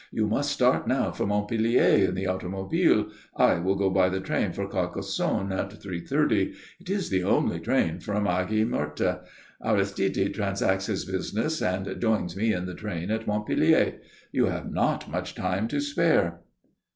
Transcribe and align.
You 0.11 0.25
must 0.25 0.49
start 0.51 0.87
now 0.87 1.11
for 1.11 1.27
Montpellier 1.27 2.07
in 2.09 2.15
the 2.15 2.25
automobile. 2.25 3.11
I 3.35 3.59
will 3.59 3.75
go 3.75 3.91
by 3.91 4.09
the 4.09 4.19
train 4.19 4.51
for 4.51 4.67
Carcassonne 4.67 5.51
at 5.51 5.79
three 5.79 5.99
thirty. 5.99 6.55
It 6.79 6.89
is 6.89 7.11
the 7.11 7.23
only 7.23 7.59
train 7.59 7.99
from 7.99 8.25
Aigues 8.25 8.67
Mortes. 8.67 9.17
Aristide 9.63 10.33
transacts 10.33 10.87
his 10.87 11.05
business 11.05 11.61
and 11.61 12.01
joins 12.01 12.35
me 12.35 12.51
in 12.51 12.65
the 12.65 12.73
train 12.73 13.11
at 13.11 13.27
Montpellier. 13.27 13.99
You 14.31 14.47
have 14.47 14.71
not 14.71 15.07
much 15.07 15.35
time 15.35 15.67
to 15.67 15.79
spare." 15.79 16.39